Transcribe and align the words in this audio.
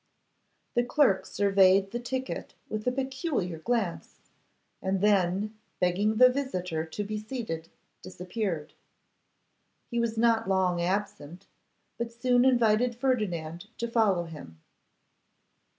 The 0.73 0.83
clerk 0.83 1.27
surveyed 1.27 1.91
the 1.91 1.99
ticket 1.99 2.55
with 2.69 2.87
a 2.87 2.91
peculiar 2.91 3.59
glance; 3.59 4.31
and 4.81 4.99
then, 4.99 5.59
begging 5.79 6.15
the 6.15 6.27
visitor 6.27 6.85
to 6.85 7.03
be 7.03 7.19
seated, 7.19 7.69
disappeared. 8.01 8.73
He 9.91 9.99
was 9.99 10.17
not 10.17 10.49
long 10.49 10.81
absent, 10.81 11.45
but 11.99 12.11
soon 12.11 12.45
invited 12.45 12.95
Ferdinand 12.95 13.67
to 13.77 13.87
follow 13.87 14.23
him. 14.23 14.59